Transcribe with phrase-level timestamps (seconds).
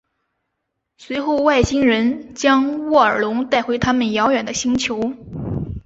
[0.97, 5.13] 随后外星人将沃尔隆带回他们遥远的星球。